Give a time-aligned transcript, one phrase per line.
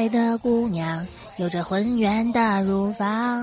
[0.00, 3.42] 爱的姑娘有着浑圆的乳房，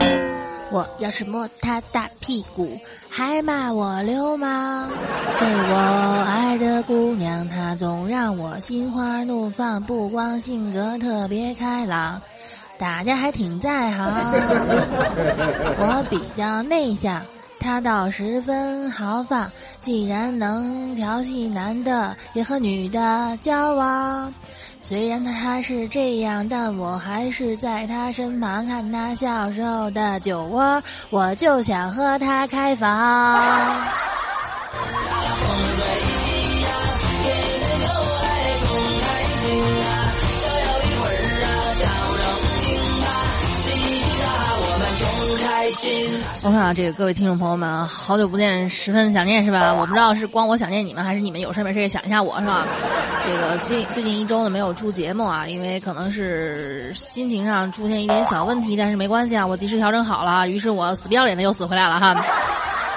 [0.72, 4.90] 我要是摸她大屁股，还骂我流氓。
[5.38, 12.20] 这我爱的姑娘，她总让我心花怒放，不光性格特别开朗，
[12.80, 14.08] 大家还挺在行。
[15.78, 17.22] 我比较内向，
[17.60, 24.34] 她倒十分豪放，既然能调戏男的，也和女的交往。
[24.82, 33.88] 虽然他是这样，但我还是在他身旁看他小时候的酒窝，我就想和他开房。
[46.42, 49.72] 我看啊，这个各位听众朋友们啊，好久不见，十分想念是吧？
[49.74, 52.66] 我不知道是光我想念你们，还是你们有事没事也想一下我是吧？
[53.24, 62.26] 这个最最近一周呢没有出节目啊，因为可能是心情上出现一点小问题，但是没关系啊，我及时调整好了，于是我死不要脸的又死回来了哈。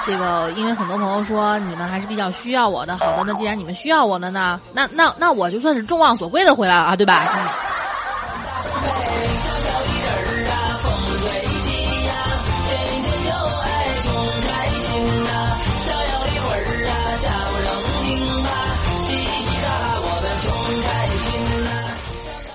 [0.07, 7.57] 这个因为很多朋友说你们还是比较需要我的，好的，那既然你们需要我的呢，那那那我就算是众望所归的回来了啊，对吧？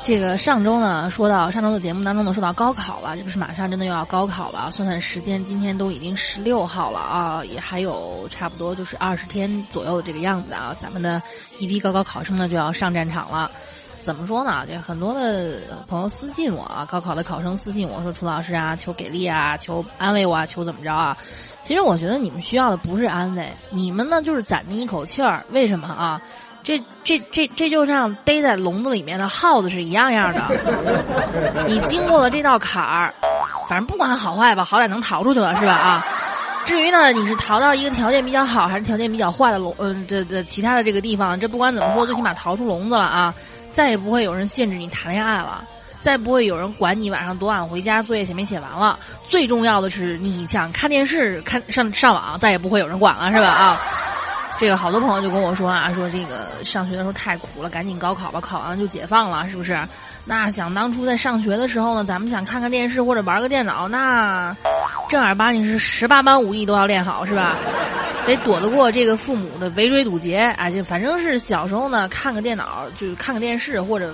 [0.05, 4.69] 这个上周呢，说到上周的节目当中呢，说到高考了，这不是马上真的又要高考了？
[4.69, 11.19] 算算时间，今天都已经十六号了啊，也还有差不多就是二十天左右的这个样子啊，咱们的
[11.57, 13.49] 一批高考考生呢就要上战场了。
[14.03, 14.63] 怎么说呢？
[14.67, 21.17] 这很多的朋友私信我啊，高考的考生私信我说：“楚老师啊，求给力啊，求安慰我啊，求怎么着啊？”
[21.63, 25.43] 其实我觉得你们需要的不是安慰，你们呢就是攒着一口气儿。
[25.49, 26.21] 为什么啊？
[26.65, 30.41] 这这这这就像逮在笼子里面的耗子是一样样的。
[31.67, 33.13] 你经过了这道坎儿，
[33.69, 35.73] 反正不管好坏吧，好歹能逃出去了是吧？
[35.73, 36.07] 啊，
[36.65, 43.31] 至于呢，你是逃到一个条件比较好还是条件比较坏的笼，嗯，这这其他的这个地方，这不管怎么说，最起码逃出笼子了啊，
[43.71, 45.63] 再也不会有人限制你谈恋爱了，
[45.99, 48.97] 再不会有人管你晚上多晚回家，作业写没写完了。
[49.29, 53.49] 最重要的是，你想看电视、看上上网，再也不会有人管了，是吧？
[53.49, 53.79] 啊。
[54.57, 59.77] 这个好多朋友就跟我说啊，说这个上学的时候太苦了，赶紧高考吧，考完了就解放了，是不是？
[60.23, 64.55] 那想当初在上学的时候呢，咱们想看看电视或者玩个电脑，那
[65.09, 67.57] 正儿八经是十八般武艺都要练好，是吧？
[68.25, 70.67] 得躲得过这个父母的围追堵截啊！
[70.67, 74.11] 就反正是小时候呢，看个电脑，就是看个电视或者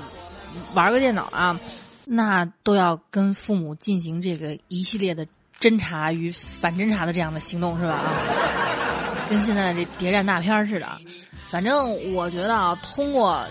[0.74, 1.58] 玩个电脑啊，
[2.04, 5.26] 那都要跟父母进行这个一系列的
[5.62, 7.94] 侦查与反侦查的这样的行动，是吧？
[7.94, 9.01] 啊。
[9.32, 11.00] 跟现在的这谍战大片似的，
[11.50, 13.48] 反正我觉得啊，通过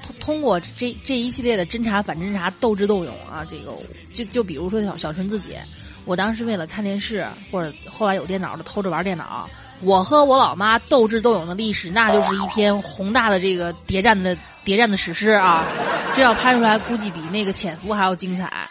[0.00, 3.74] 通通过这这一系列的侦查、反侦查、斗智斗勇啊，这个
[4.14, 5.56] 就就比如说小小春自己，
[6.04, 9.50] 我当时为了看电视，或者后来有电脑的偷着玩电脑，
[9.80, 15.66] 我和我老妈斗智斗勇的历史，那就是一篇宏大的这个谍战的谍战的史诗啊！
[16.14, 18.65] 这要拍出来，估计比那个潜伏还要精彩。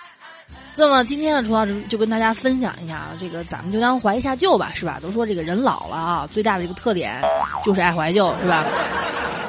[0.78, 5.00] 那么今天呢，楚老师就跟大家分享一下啊，这个咱们就当怀一下旧吧，是吧？
[5.02, 7.22] 都说这个人老了啊，最大的一个特点
[7.64, 8.66] 就是爱怀旧，是吧？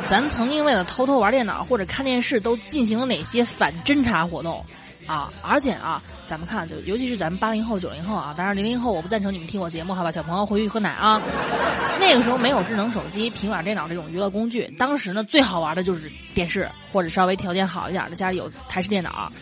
[0.08, 4.64] 咱曾经为了偷偷玩电脑或者看电视，都进行了哪些反侦查活动
[5.04, 5.32] 啊？
[5.42, 10.12] 而且啊，咱们看，就尤其是咱们八零后、九零后啊，当然零零后我不赞成你们听我节目，好吧？
[10.12, 11.20] 小朋友回去喝奶啊。
[11.98, 19.32] 那个时候没有智能手机、平板电脑这种娱乐工具，当时呢最好玩的就是电视，或者稍微条件好一点的家里有台式电脑。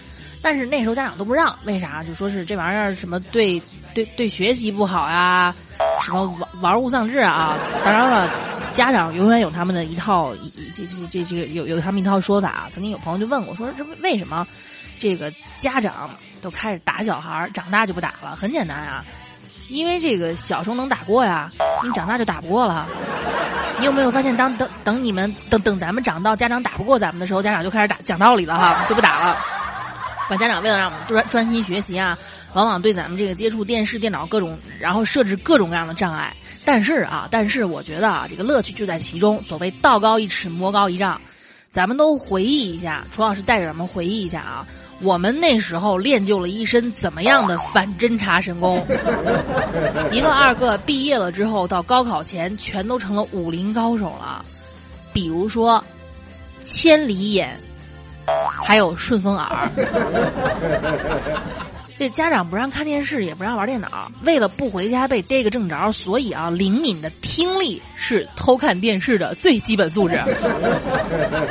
[0.44, 2.04] 但是那时候家长都不让，为啥？
[2.04, 3.60] 就说是这玩意儿什么对
[3.94, 5.54] 对对学习不好呀，
[6.02, 7.56] 什么玩玩物丧志啊。
[7.82, 8.28] 当然了，
[8.70, 10.34] 家长永远有他们的一套，
[10.76, 12.68] 这这这这个有有他们一套说法啊。
[12.70, 14.46] 曾经有朋友就问我说：“这为什么
[14.98, 16.10] 这个家长
[16.42, 19.02] 都开始打小孩，长大就不打了？”很简单啊，
[19.70, 21.50] 因为这个小时候能打过呀，
[21.82, 22.86] 你长大就打不过了。
[23.78, 29.38] 你有没有发现，当等等你们等等咱们长到家长打不过咱们的时候，家长就开始打讲道理了哈，就不打了。
[30.28, 32.16] 把家长为了让我们专专心学习啊，
[32.54, 36.34] 往往对咱们这个接触电视、电脑各种，然后设置各种各样的障碍。
[36.64, 39.42] 但是啊，但是我觉得啊，这个乐趣就在其中。
[39.42, 41.20] 所谓道高一尺，魔高一丈。
[41.70, 44.66] 咱们都回忆一下，楚老师带着咱们回忆一下啊，
[45.00, 48.86] 我们那时候练就了一身怎么样的反侦查神功？
[50.12, 54.44] 一个二个毕业了之后，到高考前全都成了武林高手了。
[55.12, 55.84] 比如说，
[56.60, 57.60] 千里眼，
[58.62, 59.70] 还有顺风耳。
[61.96, 70.20] 这家长不让看电视，也不让玩电脑，为了不回家被逮个正着，所以啊，灵敏的听力是偷看电视的最基本素质。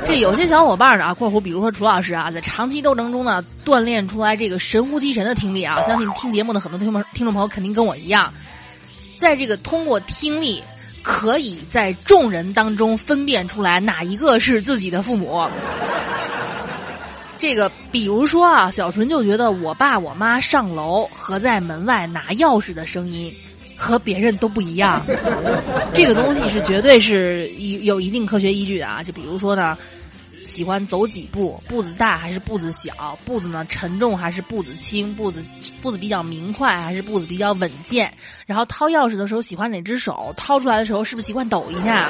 [0.06, 8.32] 这有些小伙伴呢，括弧比如说楚老师啊，在长期斗争中呢，锻炼出来这个神乎其神的听力啊，相信听节目的很多听众听众朋友肯定跟我一样，
[9.16, 10.62] 在这个通过听力，
[11.02, 15.48] 可以在众人当中分辨出来哪一个是自己的父母。
[17.44, 23.36] 这个，比如说啊，小纯就觉得我爸我妈上楼和在门外拿钥匙的声音，
[23.76, 25.06] 和别人都不一样。
[25.94, 29.04] 这个东西是绝对是有有一定科学依据的啊。
[29.04, 29.78] 就比如说呢，
[30.46, 33.20] 喜欢走几步，步子大还是步子小？
[33.26, 35.14] 步子呢沉重还是步子轻？
[35.14, 35.44] 步子
[35.82, 38.10] 步子比较明快还是步子比较稳健？
[38.46, 40.34] 然后掏钥匙的时候喜欢哪只手？
[40.38, 42.10] 掏出来的时候是不是习惯抖一下？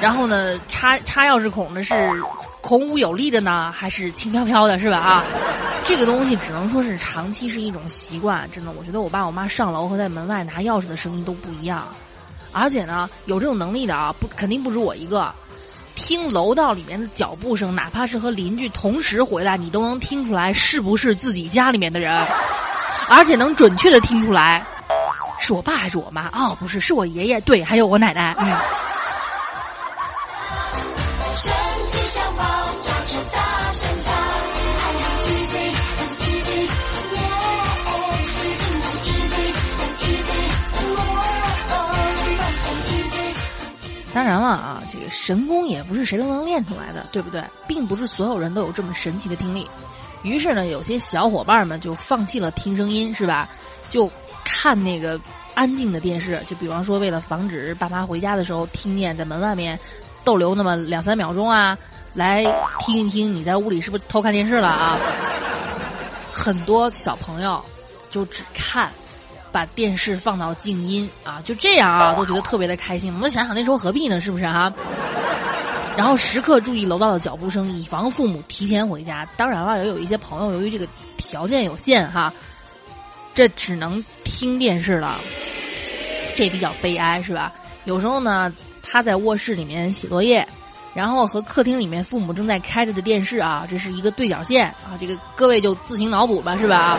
[0.00, 1.92] 然后呢，插插钥匙孔呢是？
[2.60, 4.98] 孔武有力的呢，还是轻飘飘的，是吧？
[4.98, 5.24] 啊，
[5.84, 8.48] 这个东西只能说是长期是一种习惯。
[8.50, 11.86] 真的，我觉得我爸我妈上楼和在门外拿钥匙的声音都不一样。
[12.52, 15.32] 而且呢，有这种能力的啊，不肯定不止我一个。
[15.94, 22.24] 听楼道里面的脚步声，哪怕是和邻居同时回来，你都能听出来是不是自己家里面的人，
[23.08, 24.64] 而且能准确的听出来
[25.40, 26.28] 是我爸还是我妈。
[26.28, 28.34] 哦，不是，是我爷爷，对，还有我奶奶。
[28.38, 28.54] 嗯。
[44.18, 47.40] 当然了啊，这个神功也不是谁都能练出来的，对不对？
[47.68, 49.64] 并不是所有人都有这么神奇的听力。
[50.24, 53.48] 于是呢，有些小伙伴们就放弃了听声音，是吧？
[53.88, 54.10] 就
[54.44, 55.20] 看那个
[55.54, 56.42] 安静的电视。
[56.48, 59.78] 就比方说，为了防止爸妈回家的时候听见在门外面
[60.24, 61.78] 逗留那么两三秒钟啊，
[62.12, 62.44] 来
[62.80, 64.98] 听一听你在屋里是不是偷看电视了啊？
[66.32, 67.64] 很多小朋友
[68.10, 68.90] 就只看。
[69.58, 73.12] 把电视放到静音啊，就这样啊，都觉得特别的开心。
[73.12, 74.20] 我们想想那时候何必呢？
[74.20, 74.72] 是不是哈？
[75.98, 79.28] 然后时刻注意楼道的脚步声，以防父母提前回家。
[79.36, 82.32] 当然了，也有一些朋友由于这个条件有限哈，
[83.34, 85.18] 这只能听电视了，
[86.36, 87.52] 这比较悲哀是吧？
[87.84, 90.46] 有时候呢，他在卧室里面写作业。
[90.98, 96.98] 然后和客厅里面父母正在开着的电视啊，这是一个对角线啊，这个各位就自行脑补吧，是吧？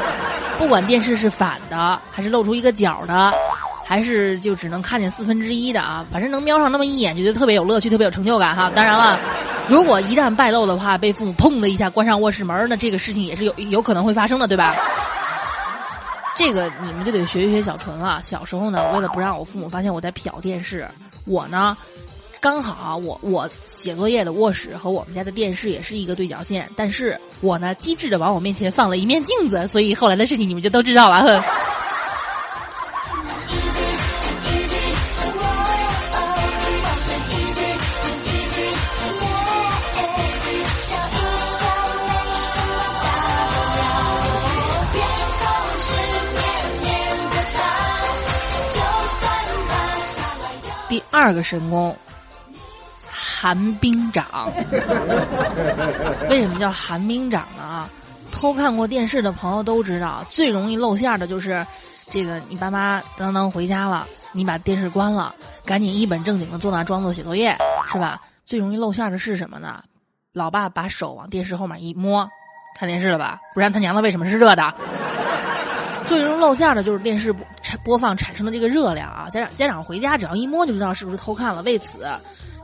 [0.58, 3.34] 不管电视是反的，还是露出一个角的，
[3.86, 8.72] 还是就只能看见四分之一的啊，反正能瞄上那么一眼，就觉得特别有乐趣，特别有成就感哈。
[8.74, 9.20] 当然了，
[9.68, 14.74] 如果一旦败露的话，被父母砰的一下关上卧室门，那这个事情也是有有可能会发生的，对吧？
[16.38, 18.22] 这个你们就得学一学小纯了。
[18.24, 20.88] 小时候呢，为了不让我父母发现我在瞟电视，
[21.26, 21.76] 我呢。
[22.42, 31.44] 刚好我我写作业的卧室和我们家的电视也是一个对角线，但是我呢机智的往我面前放了一面镜子，所以后来的事情你们就都知道了。
[50.88, 51.96] 第二个神功。
[53.42, 54.52] 寒冰掌，
[56.30, 57.64] 为什么叫寒冰掌呢？
[57.64, 57.90] 啊，
[58.34, 61.66] 偷看过电视的朋友都知道，最容易露馅的就是，
[62.10, 67.58] 这个你爸妈当当回家了，你把电视关了，赶紧一本正经的坐那装作写作业，
[67.90, 68.20] 是吧？
[68.46, 69.82] 最容易露馅的是什么呢？
[70.34, 72.30] 老爸把手往电视后面一摸，
[72.78, 73.40] 看电视了吧？
[73.54, 74.74] 不然他娘的为什么是热的？
[76.06, 77.46] 最容易露馅的就是电视播
[77.86, 79.30] 播放产生的这个热量啊！
[79.30, 82.06] 家长家长回家只要一摸就知道是不是偷看了，为此。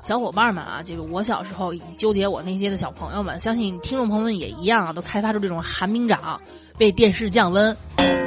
[0.06, 6.40] 小伙伴们啊，就是我小时候纠结我那些的小朋友们，相信听众朋友们也一样啊，都开发出这种寒冰掌，
[6.78, 7.76] 为电视降温，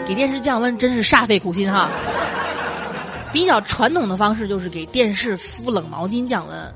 [0.04, 1.88] 给电视降温真是煞费苦心哈。
[3.32, 6.74] 比较传统的方式就是给电视敷冷毛巾降温，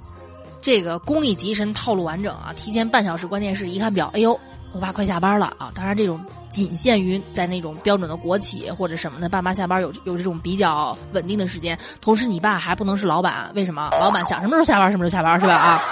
[0.60, 4.38] 这个功力极深，套路完整啊，提前半小时关电视，一看表，哎呦。
[4.72, 5.70] 我爸快下班了啊！
[5.74, 11.78] 当然，这种仅限于在那种标准的国企或者什么的，爸妈下班有有这种比较稳定的时间。
[12.00, 13.90] 同时，你爸还不能是老板，为什么？
[14.00, 15.54] 老板想什么时候下班什么时候下班是吧？
[15.54, 15.82] 啊，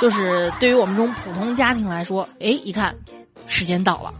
[0.00, 2.94] 就是对于我们这种普通家庭来说，哎，一看
[3.48, 4.12] 时间到了，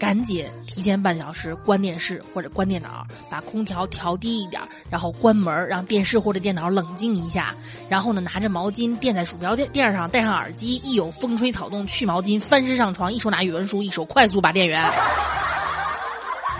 [0.00, 7.54] 赶紧提前半小时关电视或者关电脑，把空调调低一点，然后关门，让电视或者电脑冷静一下。
[7.86, 14.90] 然后呢，拿着毛巾垫在鼠标垫垫上，戴上耳机，一有风吹草动去毛巾，翻身上床，一手拿语文书，一手快速拔电源。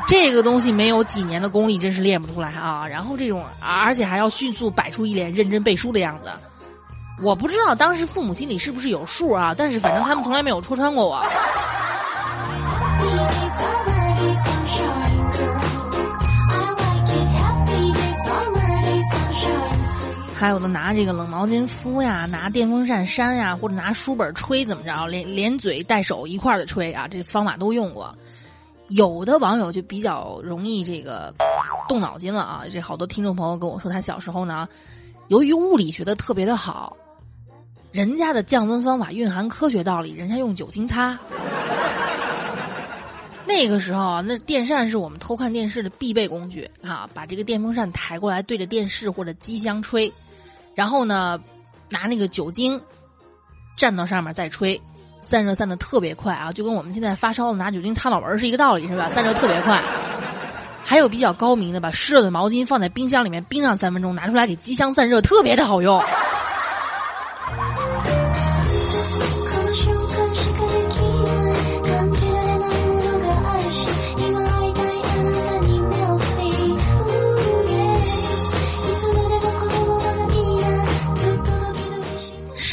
[0.06, 2.86] 这个东西没有几年的功力，真是练不出来啊！
[2.86, 6.28] 然后这种，而且还要迅速摆出一脸认真背书的样子。
[7.22, 11.24] 我不知道当时父母心里是不是有数啊，但是反正他们从来没有戳穿过我。
[20.40, 28.16] 还有的拿这个冷毛巾敷呀，拿电风扇扇呀，或者拿书本吹，怎么着，连连嘴带手一块的吹啊，这方法都用过。
[28.88, 31.34] 有的网友就比较容易这个
[31.90, 34.66] 动脑筋了啊，这好多听众朋友跟我说，他小时候呢，
[35.28, 36.96] 由于物理学的特别的好。
[37.92, 41.18] 人家的降温方法蕴含科学道理，人家用酒精擦。
[43.44, 47.06] 那个时候，那电扇是我们偷看电视的必备工具啊！
[47.12, 50.10] 把这个电风扇抬过来，对着电视或者机箱吹，
[50.80, 51.38] 然后呢，
[51.90, 52.80] 拿那个酒精
[53.76, 54.80] 蘸到上面再吹，
[55.20, 56.50] 散热散的特别快啊！
[56.50, 59.10] 就跟我们现在发烧了拿酒精擦脑门是一个道理，是吧？
[59.10, 59.78] 散热特别快。
[60.82, 66.02] 还有比较高明的，把湿热的毛巾放在冰箱里面冰上三分钟，拿出来给机箱散热，特别的好用。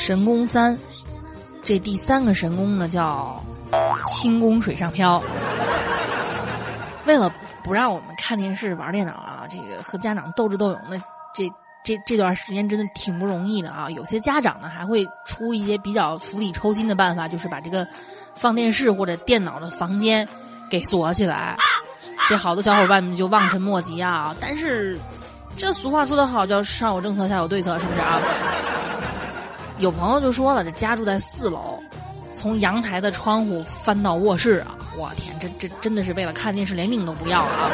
[0.07, 0.77] 神功三，
[1.61, 3.43] 这第三个神功呢叫
[4.09, 5.21] 轻功水上漂。
[7.05, 7.29] 为了
[7.61, 10.97] 不让我们看电视玩电脑啊，这个和家长斗智斗勇的，
[11.35, 11.51] 这
[11.83, 13.89] 这这段时间真的挺不容易的啊。
[13.89, 17.85] 有些家长呢还会出一些比较釜底抽薪的办法，就是把这个
[18.33, 20.25] 放电视或者电脑的房间
[20.69, 21.57] 给锁起来。
[22.29, 24.33] 这好多小伙伴们就望尘莫及啊。
[24.39, 24.97] 但是
[25.57, 28.21] 这俗话说得好，叫上有政策，下有对策，是不是啊？
[29.79, 31.79] 有朋友就说了，这家住在四楼，
[32.33, 34.75] 从阳台的窗户翻到卧室啊！
[34.97, 37.71] 我天，这这真的是为了看电视连命都不要了啊！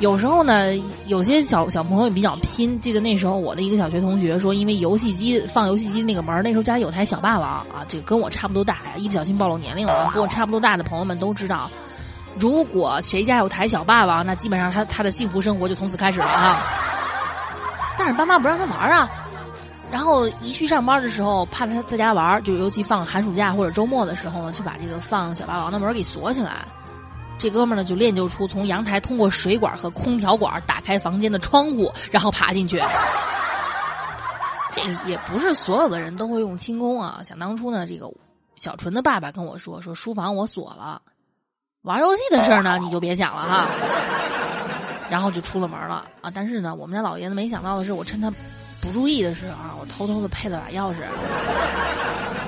[0.00, 0.74] 有时候呢，
[1.06, 2.78] 有些小小朋友比较拼。
[2.80, 10.10] 记得那时候我的一个小学同学说，因为游戏机放游戏机那个门，那时候家里有台小霸王啊，这个跟我差不多大呀，一不小心暴露年龄了！
[10.12, 11.70] 跟我差不多大的朋友们都知道，
[12.38, 16.62] 如果谁家有台小霸王，那基本上他他的幸福生活就从此开始了啊！
[17.98, 19.10] 但是爸妈不让他玩啊。
[19.90, 26.58] 然后一去上班的时候，怕他在家玩，就尤其放寒暑假或者周末的时候呢，就把这个放小霸王的门给锁起来。
[27.38, 32.80] 这哥们呢就练就出从阳台通过水管和空调管打开房间的窗户，然后爬进去。
[34.70, 37.20] 这也不是所有的人都会用轻功啊。
[37.26, 38.08] 想当初呢，这个
[38.54, 41.02] 小纯的爸爸跟我说，说书房我锁了，
[41.82, 43.66] 玩游戏的事儿呢你就别想了哈。
[45.10, 46.30] 然后就出了门了啊。
[46.32, 48.32] 但是呢，我们家老爷子没想到的是，我趁他。
[48.80, 50.96] 不注意的时候啊，我偷偷的配了把钥匙，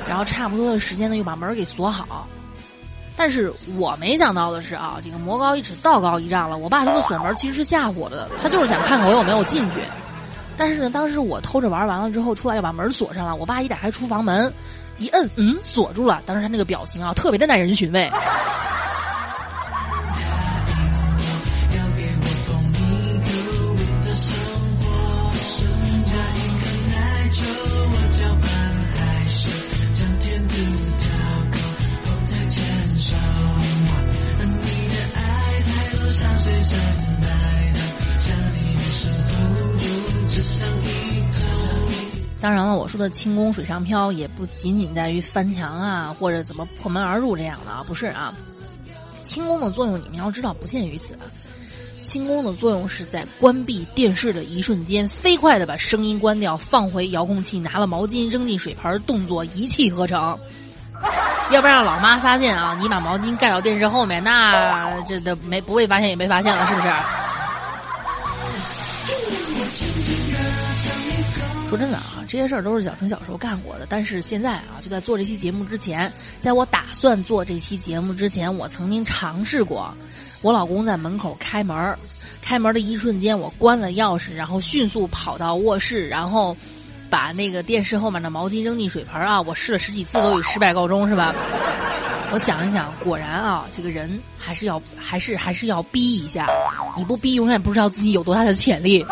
[0.08, 2.26] 然后差不多的时间呢又把门给锁好。
[3.14, 6.56] 但是我没想到的是啊，这个魔高一尺道高一丈了。
[6.56, 9.76] 我爸说的锁门其实是吓唬我的，他就是想看看我有没有进去。
[10.56, 14.52] 但是呢，当时我偷着玩完了之后出来要把门锁上了，我爸一打开厨房门，
[14.96, 16.22] 一摁，嗯，锁住了。
[16.24, 18.10] 当时他那个表情啊，特别的耐人寻味。
[42.42, 48.34] 当然了，我说的轻功水上漂也不仅仅在于翻墙啊，或者怎么破门而入这样的啊，不是啊。
[49.22, 51.16] 轻功的作用你们要知道不限于此，
[52.02, 60.37] 轻功的作用是在关闭电视的一瞬间，飞快的把声音关掉，放回遥控器，拿了毛巾扔进水盆，动作一气呵成。
[61.52, 66.88] 要不然让老妈发现啊，你把毛巾盖到电视后面，那这都没不被发现也被发现了，是不是？
[71.68, 73.87] 说真的啊，这些事儿都是小陈小时候干过的。
[73.88, 79.94] 但是现在啊，就在做这期节目之前，在我打算做这期节目之前，我曾经尝试过。
[80.42, 81.97] 我老公在门口开门，
[82.42, 86.54] 开门的一瞬间，我关了钥匙，然后迅速跑到卧室，然后
[87.09, 89.40] 把那个电视后面的毛巾扔进水盆啊。
[89.40, 91.35] 我试了十几次都以失败告终，是吧？
[92.32, 96.48] 我想一想，果然啊，这个人还是要还是还是要逼一下，
[96.96, 99.04] 你不逼永远不知道自己有多大的潜力。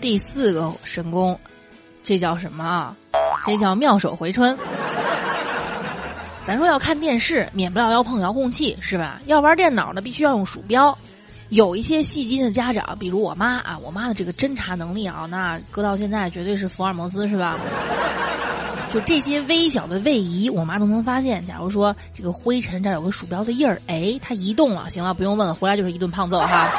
[0.00, 1.38] 第四个神功，
[2.02, 2.96] 这叫什么啊？
[3.46, 4.56] 这叫妙手回春。
[6.46, 9.18] 咱说要看电视，免不了要碰遥控器，是吧？
[9.24, 10.96] 要玩电脑呢，必须要用鼠标。
[11.48, 17.58] 有一些细心的家长，比如我妈啊，我妈的这个侦查能力啊，那搁到现在绝对是福尔摩斯，是吧？
[18.92, 21.44] 就这些微小的位移，我妈都能发现。
[21.46, 26.70] 假如说这个灰尘这儿有个鼠标的印儿，哎，它移动了，行了，不用问了，回来就是一顿胖揍哈。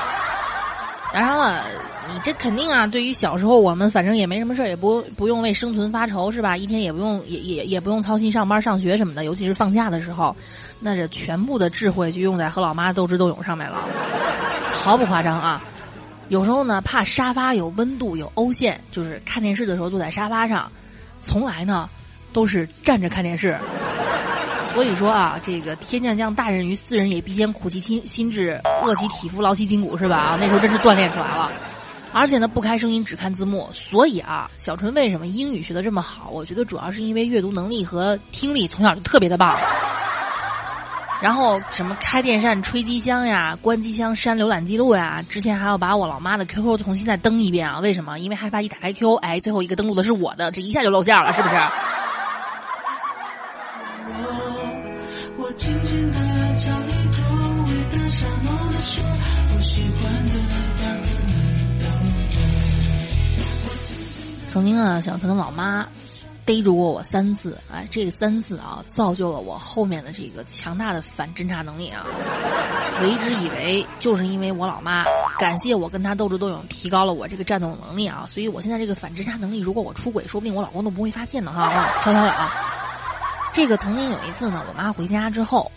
[1.15, 1.63] 当然了，
[2.11, 6.57] 你这肯定啊，对于小时候我们，反正也没什么事儿，也不不用为生存发愁，是吧？
[6.57, 10.35] 一天也不用，也也也不用操心上班上学什么的，尤其是放假的时候，
[10.77, 13.87] 那这全部的智慧就用在和老妈斗智斗勇上面了，
[14.65, 15.63] 毫不夸张啊。
[16.27, 20.69] 有时候呢，怕沙发有温度有凹陷，就是看电视的时候坐在沙发上，
[21.21, 21.89] 从来呢
[22.33, 23.57] 都是站着看电视。
[24.75, 30.17] 所以说啊，这个天将降大任于斯人也，必先苦其心心志，饿其体肤，劳其筋骨，是吧？
[30.17, 31.49] 啊，那时候真是锻炼出来了。
[32.11, 33.69] 而且呢，不开声音，只看字幕。
[33.73, 36.29] 所以啊，小纯为什么英语学的这么好？
[36.29, 39.57] 我觉得主要是因为阅读能力和听力从小就特别的棒。
[41.21, 47.79] 然后什么开电扇、吹机箱呀，关机箱、删浏览记录呀，之前还要把我老妈的 QQ 重新再登一遍啊？
[47.79, 48.19] 为什么？
[48.19, 51.55] 因为害怕一打开 Q，哎，最后一个登录的是我的，这一下就露馅了，是不是？
[64.55, 65.85] 曾经啊，小陈的老妈
[66.45, 72.05] 逮住过我三次，哎，这三次啊，造就了我后面的这个强大的反侦查能力啊。
[73.01, 75.03] 我一直以为就是因为我老妈
[75.37, 81.73] 感谢我跟她斗智斗勇，提高了我这个战斗能力啊，所以我现在这个反侦查能力，如果我出轨，说不定我老公都不会发现的哈。
[82.01, 82.53] 悄悄的啊。
[83.51, 85.69] 这个曾经有一次呢，我妈回家之后，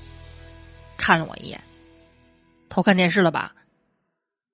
[0.96, 1.60] 看了我一眼，
[2.68, 3.54] 偷看电视了吧？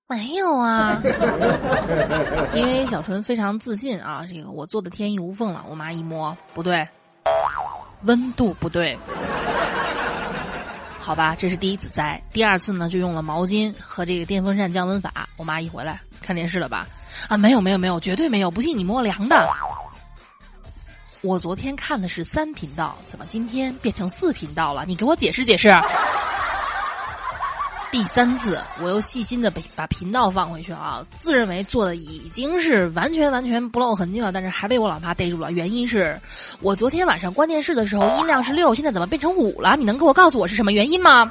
[0.06, 1.00] 没有啊，
[2.54, 5.64] 因为小纯非常自信啊，这个我做的天衣无缝了。
[5.68, 6.86] 我妈一摸，不对，
[8.02, 8.98] 温度不对，
[10.98, 12.22] 好吧，这是第一次栽。
[12.34, 15.10] 第二次呢，就用了毛巾和这个电风扇降温法。
[15.38, 16.86] 我妈一回来看电视了吧？
[17.28, 19.48] 啊，没有没有没有，绝对没有，不信你摸凉的。
[21.22, 24.84] 我昨天看的是三频道，怎么今天变成四频道了？
[24.86, 25.70] 你给我解释解释。
[27.94, 35.52] 第三次，我又细心的把把频道放回去啊，自认为做的已经是完全完全不露痕迹了，但是还被我老妈逮住了。
[35.52, 36.20] 原因是
[36.58, 39.76] 我昨天晚上关电视的时候音量是六，现在怎么变成五了？
[39.76, 41.30] 你能给我告诉我是什么原因吗？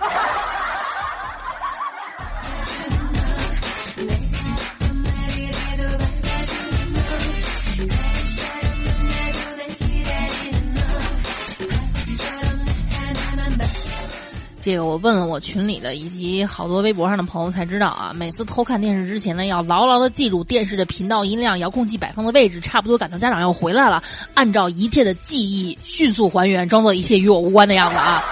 [14.64, 24.02] 这个我问了我群里的以及好多微博上的朋友才知道啊，每次偷看电视之前呢，要牢牢的记住电视的频道、音量、遥控器摆放的位置，差不多赶到家长要回来了，
[24.36, 28.24] 按照一切的记忆迅速还原，装作一切与我无关的样子啊。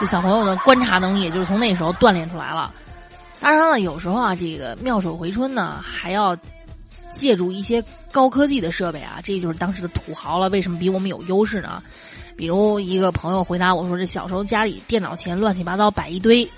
[0.00, 2.74] 这小朋友的观察能力也就是从那时候锻炼出来了。
[3.38, 6.36] 当然了，有时候啊，这个妙手回春呢，还要
[7.16, 10.48] 借助一些高科技的设备啊，这就是当时的土豪了。
[10.48, 11.82] 为什么比我们有优势呢？
[12.36, 16.48] 比如一个朋友回答我说：“这小时候家里电脑前乱七八糟摆一堆，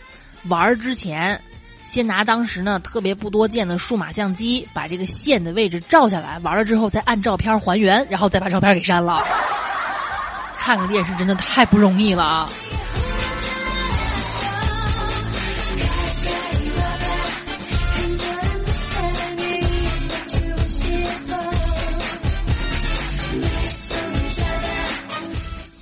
[0.48, 1.40] 玩儿之前，
[1.84, 9.24] 先拿当时呢特别不多见的数码相机把这个线的位置照下来，玩了之后再按照片还原，然后再把照片给删了。
[10.58, 12.50] 看个电视真的太不容易了啊！”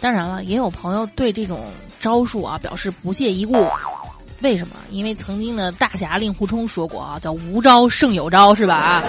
[0.01, 3.67] 当然了，也有朋友对这种招数啊表示不屑一顾。
[4.41, 4.77] 为什么？
[4.91, 8.77] 因为曾经的大侠令狐冲说过啊，叫无招胜有招，是吧？
[8.77, 9.05] 啊，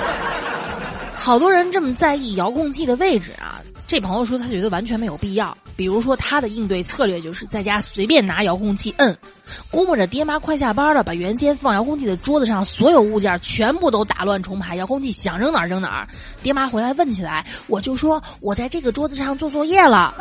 [1.14, 3.59] 好多人这么在意遥控器的位置啊。
[3.90, 5.58] 这朋友说他觉得完全没有必要。
[5.76, 9.18] 比如说他的应对策略就是在家随便拿遥控器摁，
[9.72, 16.08] 估摸着爹妈快下班了，把原先放遥控器的桌子上所有物件全部都打乱重排，遥控器想扔哪儿扔哪儿。
[16.44, 20.14] 爹妈回来问起来，我就说我在这个桌子上做作业了。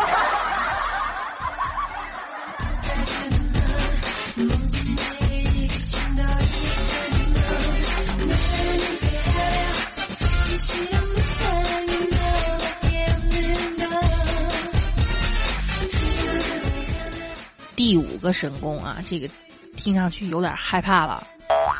[17.88, 19.26] 第五个神功啊，这个
[19.74, 21.26] 听上去有点害怕了，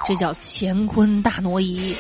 [0.07, 1.95] 这叫乾坤大挪移。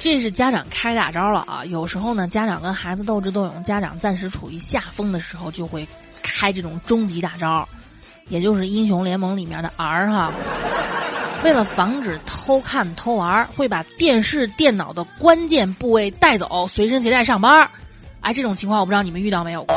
[0.00, 1.64] 这是家长开大招了啊！
[1.64, 5.88] 有时候呢，家长跟孩子斗智斗勇，家长暂时处于下风的时候，就会
[6.22, 7.66] 开这种终极大招，
[8.28, 10.30] 也就是英雄联盟里面的 R 哈。
[11.42, 17.66] 为了防止偷看偷玩，会把电视、电脑的关键部位带走，随身携带上班。
[18.20, 19.74] 哎，这种情况我不知道你们遇到没有过？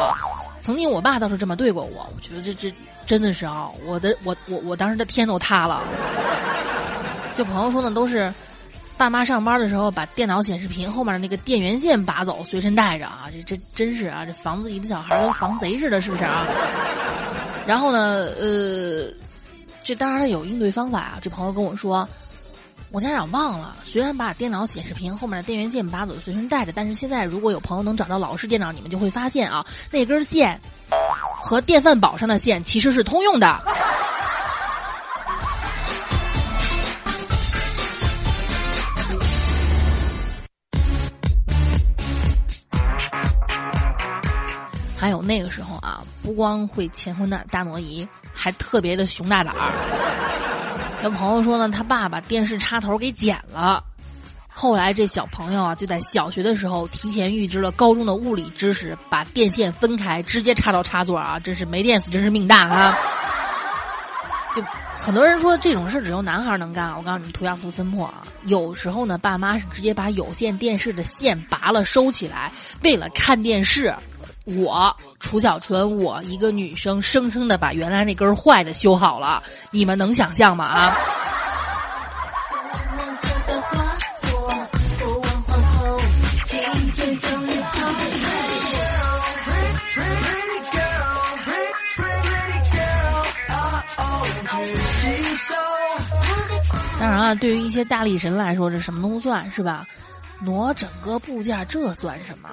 [0.62, 2.74] 曾经我爸倒是这么对过我，我觉得这这
[3.06, 5.82] 真的是啊，我的我我我当时的天都塌了。
[7.36, 8.34] 就朋友说呢，都是
[8.98, 16.46] 爸妈上班的时候把电脑显示屏后面那个电源线拔走，随身带着啊，这这真是啊，这房子里的小孩跟防贼似的，是不是啊？
[17.66, 19.12] 然后呢，呃。
[19.82, 21.18] 这当然，有应对方法啊！
[21.20, 22.08] 这朋友跟我说，
[22.92, 30.60] 我家长忘了，虽然把电脑显示屏后面的电源线拔走随身带着，但是现在如果有朋友能找到老式电脑，你们就会发现啊，那根线
[31.40, 33.62] 和电饭煲上的线其实是通用的。
[44.98, 50.59] 还有那个时候啊，不光会乾坤大大挪移，还特别的熊大胆儿。
[51.02, 53.82] 有朋友说呢，他爸把电视插头给剪了。
[54.50, 62.98] 后来这小朋友啊，就在小学的时候提前预知了高中的物理知识，把电线分开，直接插到插座啊，真是没电死，真是命大啊！
[64.54, 64.62] 就
[64.98, 68.28] 很多人说这种事只有男孩能干，我告诉你们，图样图森破啊。
[68.44, 72.52] 有时候呢，爸妈是直接把有线电视的线拔了收起来，
[72.84, 73.96] 为了看电视。
[74.58, 80.66] 我楚小纯，我一个女生，生生的把原来那根坏的修好了，你们能想象吗？
[80.66, 80.98] 啊！
[97.00, 99.86] 当然了，对于一些大力神来说，这什么都算是吧？
[100.42, 102.50] 挪整个部件，这算什么？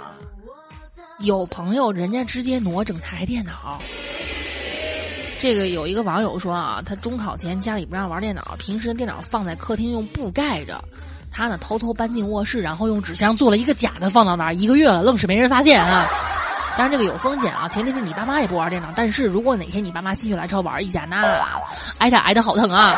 [1.19, 3.81] 有朋友人家直接挪整台电脑，
[5.39, 10.79] 这个有一个网友说啊，他中考前家里不让玩电脑，平时电脑放在客厅用布盖着，
[11.33, 16.07] 他呢偷偷搬进卧室，然后用纸箱做了一个假的放到那儿，一个月了愣是没人发现啊。
[16.77, 21.25] 当然这个有风险啊，前提是你爸妈也不玩电脑，但是如果哪天你爸妈心血来潮玩一下，那
[21.97, 22.95] 挨打挨的好疼啊。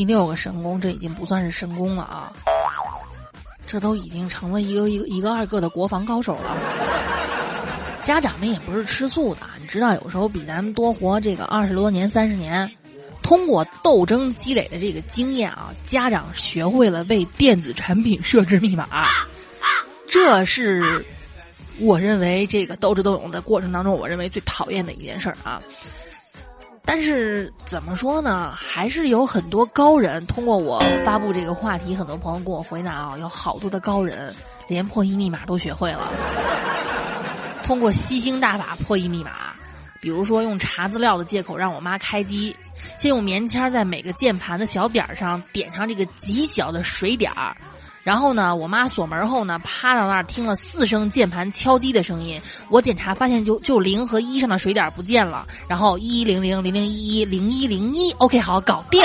[0.00, 2.32] 第六个神功，这已经不算是神功了啊！
[3.66, 6.56] 这都已经成了一个一个一个二个的国防高手了。
[8.00, 12.66] 家长们也不是吃素的，你知道，有时候比咱们多活这个二十多年、三十年。
[13.22, 19.06] 通过斗争积累的这个经验啊，家长学会了为电子产品设置密码，
[20.08, 21.04] 这是
[21.78, 25.60] 我认为这个斗智斗勇的过程当中，我认为最讨厌的一件事儿啊。
[26.84, 28.52] 但是怎么说呢？
[28.56, 34.34] 还是有很多高人通过我发布这个话题，很多朋友给我回答啊，有好多的高人
[34.66, 36.12] 连破译密码都学会了。
[37.62, 39.30] 通过吸星大法破译密码，
[40.00, 42.56] 比如说用查资料的借口让我妈开机，
[42.98, 47.56] 先用棉签在每个键盘的小点儿上点上这个极小的水点儿。
[48.02, 52.40] 然后呢，我妈锁门后呢，趴到那儿听了四声键盘敲击的声音。
[52.70, 55.46] 我检查发现就就零和一上的水点不见了。
[55.68, 59.02] 然后一零零零零一一零一零一，OK，好，搞定。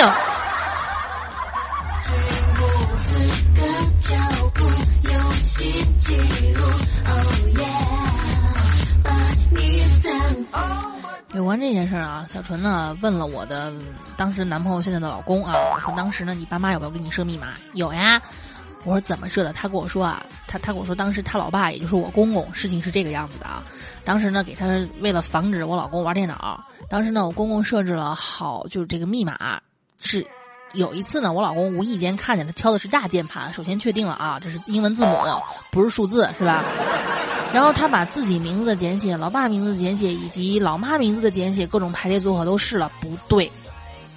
[11.34, 13.70] 有关这件事啊，小纯呢问了我的
[14.16, 17.48] 当时男朋友现在的老公啊，我说当时呢你爸妈有没有给你设密码？
[17.74, 18.22] 有呀。
[18.86, 19.52] 我说怎么设的？
[19.52, 23.64] 他跟我说啊，他他跟我说，当时他老爸，也就是我公公，事情是这个样子的啊。
[24.04, 24.66] 当时呢，给他
[25.00, 29.60] 为了防止我老公玩电脑，当时呢，我公公设置了好，就是这个密码
[29.98, 30.24] 是，
[30.72, 35.18] 有一次呢，我老公无意间看见他敲的是大键盘，首先确定了啊，这是英文字母，
[35.72, 36.64] 不是数字，是吧？
[37.52, 43.50] 然后他把自己名字的简写、老爸名字的简写以及老妈名字的简写各种排列组合都试了，不对。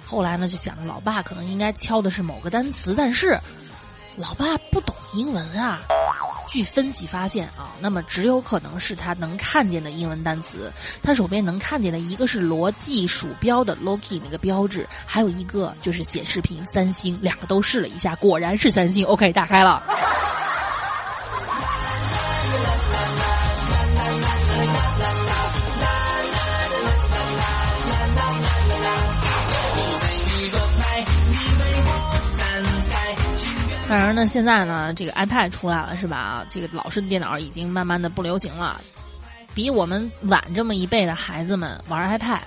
[0.04, 3.36] 后来呢，就想着老爸可能应该敲的是某个单词，但是。
[4.20, 5.80] 老爸不懂英文啊！
[6.50, 10.70] 据分析发现啊，那么只有可能是他能看见的英文单词。
[11.02, 19.06] 他手边能看见的一个是罗技鼠标的 Loki 那个标志，还有一个就是显示屏三星，两个都试了一下，果然是三星。
[19.06, 19.82] OK，打开了。
[33.90, 36.46] 当然呢，现在呢，这个 iPad 出来了，是吧？
[36.48, 38.80] 这个老式的电脑已经慢慢的不流行了。
[39.52, 42.38] 比我们晚这么一辈的孩子们玩 iPad，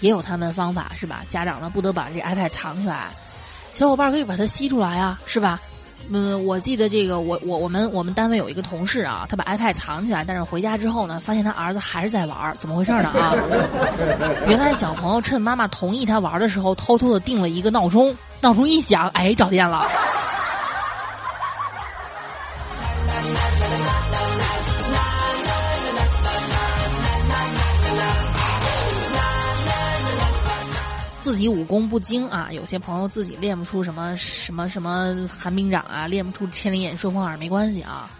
[0.00, 1.24] 也有他们的方法，是吧？
[1.30, 3.06] 家长呢不得把这 iPad 藏起来，
[3.72, 5.58] 小伙伴可以把它吸出来啊，是吧？
[6.10, 13.32] 嗯，我记得这个，我我我们我们单位有一个同事啊，他把 iPad 藏起来，但是回家之后呢，发现他儿子还是在玩，怎么回事呢啊？
[14.46, 19.88] 原来小朋友趁妈妈同意他玩的时候，偷偷的定了一个闹钟，闹钟一响，哎，着电了。
[31.32, 38.10] 自己武功不精啊，有些朋友自己练不出什么什么什么寒冰掌啊，练不出千里眼、顺风耳没关系啊。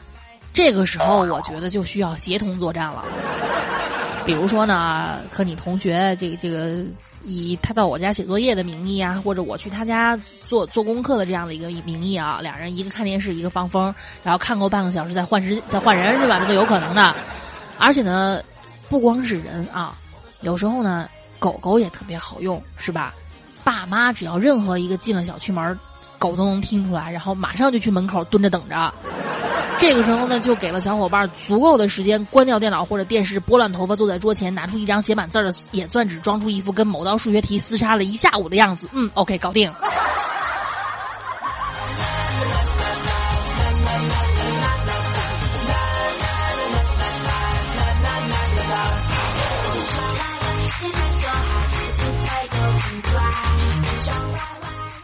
[0.55, 3.05] 这个时候我觉得就需要协同作战了。
[4.25, 6.83] 比如说呢，和你同学这个这个
[7.27, 13.95] 以他到我家写作业的名义啊，或者我去他家做做功课的这样的一个名义啊，俩人一个看电视，一个放风，
[14.25, 16.41] 然后看够半个小时再换时再换人是吧？
[16.41, 17.15] 这都有可能的。
[17.79, 18.43] 而且呢，
[18.89, 19.99] 不光是人啊，
[20.41, 21.07] 有时候呢。
[21.43, 23.13] 狗狗也特别好用，是吧？
[23.65, 25.77] 爸妈只要任何一个进了小区门，
[26.17, 28.95] 狗都能听出来，然后马上就去门口蹲着等着。
[29.77, 38.89] 这个时候呢，就给了小伙伴足够的时间，关掉电脑或者电视，拨乱头发，坐在桌前，拿出一张写满字儿的演算纸，装出一副跟某道数学题厮杀了一下午的样子。
[38.93, 39.73] 嗯，OK，搞定。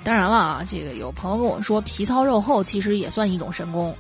[0.09, 3.94] 当然了啊，这个有朋友跟我说，皮糙肉厚其实也算一种神功。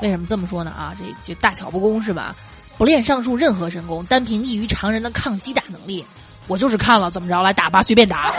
[0.00, 0.70] 为什么这么说呢？
[0.70, 2.36] 啊，这这大巧不工是吧？
[2.78, 6.06] 不练上述任何神功，单凭异于常人的抗击打能力，
[6.46, 8.32] 我就是看了怎么着来打吧，随便打。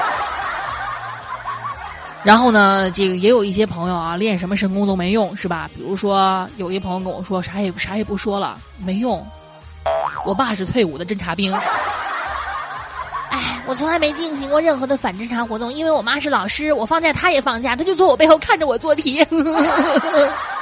[2.24, 5.70] 然后呢，这个也有一些朋友啊，练什么神功都没用，是吧？
[5.76, 9.22] 比如说，有一朋友跟我说，啥也啥也不说了，没用。
[10.26, 11.54] 我爸是退伍的侦察兵。
[13.68, 19.26] 我从来没进行过任何的反侦查活动，因为我妈是老师，我放假她也放假，她就坐我背后看着我做题。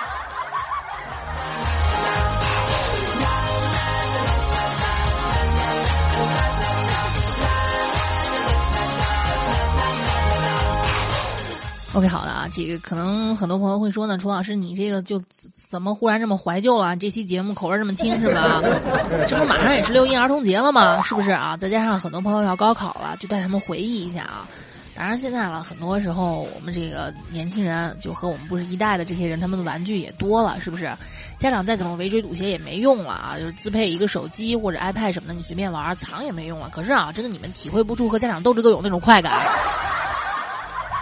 [11.94, 15.22] OK，好的啊，这个可能很多朋友会说呢，楚老师，你这个就
[15.54, 16.98] 怎么忽然这么怀旧了？
[16.98, 18.60] 这期节目口味这么轻是吧？
[19.28, 21.04] 这不马上也是六一儿童节了吗？
[21.04, 21.56] 是不是啊？
[21.56, 24.50] 再加上很多朋友要高考了，就带他们回忆一下啊。
[24.96, 30.92] 当然现在了，很多时候我们这个年轻人就和我们不是一代的这些人，他们的玩具也多了，是不是？
[31.38, 33.36] 家长再怎么围追堵截也没用了啊！
[33.38, 36.70] 就是自配一个手机或者 iPad 什么的，你随便玩藏也没用了。
[36.70, 39.46] 可是啊，真的你们体会不出和家长斗智斗勇那种快感。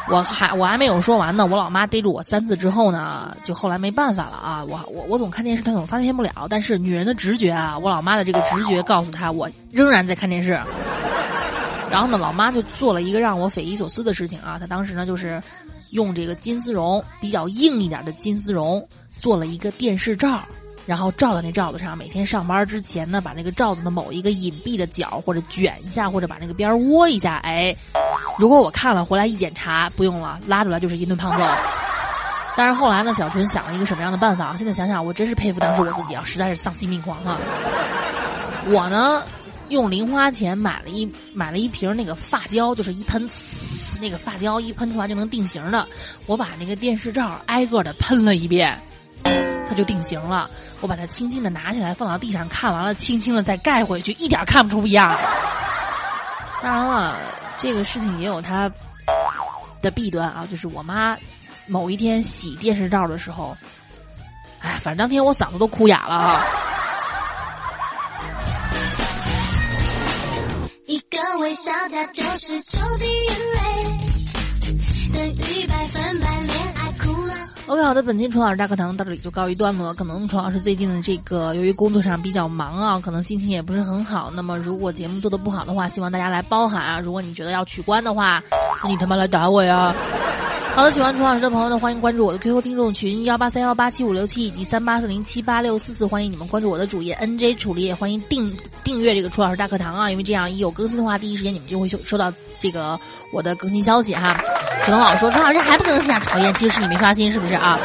[0.10, 4.66] 我还我还没有说完呢，我老妈逮住我三次之后呢，就后来没办法了啊！
[4.66, 6.48] 我我我总看电视，她总发现不了。
[6.50, 10.60] 但是女人的直觉啊，我老妈的这个直觉告诉她，我仍然在看电视。
[11.90, 14.58] 然后呢，老妈就做了一个让我匪夷所思的事情啊！
[14.60, 15.42] 她当时呢，就是
[15.92, 18.86] 用这个金丝绒比较硬一点的金丝绒
[19.20, 20.42] 做了一个电视罩。
[20.86, 27.38] 然后罩在那罩子上，每天上班之前呢，把那个罩子的某一个隐蔽的角或者卷一下，或者把那个边窝一下。
[27.44, 27.76] 哎，
[28.38, 31.46] 如果我看了回来一检查，不用了，拉出来就是一顿胖揍。
[32.58, 34.56] 但是后来呢，小纯想了一个什么样的办法？
[34.58, 37.40] 现在想想，我真是佩服当时我自己啊，实在是丧心病狂啊！
[38.68, 39.24] 我呢，
[39.70, 43.28] 用零花钱买了一买了一瓶那个发胶，就是一喷，
[44.02, 45.88] 那个发胶一喷出来就能定型的。
[46.26, 48.78] 我把那个电视罩挨个的喷了一遍，
[49.24, 50.50] 它就定型了。
[50.82, 55.16] 我把它轻轻的拿起来放到地上，看完了，轻轻的再盖回去，一点看不出不一样。
[56.62, 57.18] 当然了，
[57.56, 58.70] 这个事情也有它
[59.82, 61.16] 的弊端啊，就是我妈
[61.68, 63.56] 某一天洗电视罩的时候，
[64.60, 66.46] 哎，反正当天我嗓子都哭哑了啊。
[70.88, 74.01] 一个微笑它就是九滴眼泪，
[77.72, 79.94] OK，好的，本期楚老师大课堂到这里就告一段落。
[79.94, 84.30] 可能楚老师最近的这个，由于工作上比较忙啊，可能心情也不是很好。
[84.36, 87.00] 那么如果节目做的不好的话，希望大家来包涵啊。
[87.00, 88.44] 如果你觉得要取关的话，
[88.84, 89.96] 那你他妈来打我呀！
[90.76, 98.54] 好的，喜欢楚老师的朋友呢，欢迎关注我的 QQ 听众群幺八三幺八七五六七以及三八四零七八六四四，欢迎你们关注我的主页 NJ 楚理，也欢迎订
[98.84, 103.00] 订阅这个楚老师大课堂啊，因为这样一有更新的话，第一时间你们就会收收到这个
[103.32, 104.38] 我的更新消息哈。
[104.84, 107.80] 可能老说楚老师还不更新啊，讨厌，其实是你没刷新，是不是啊？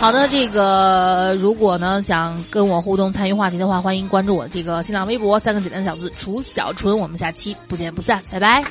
[0.00, 8.64] 好的，这个如果呢想跟我互动参与话题的话，欢迎关注我这个新浪微博三个简单的小字楚小纯，我们下期不见不散，拜拜。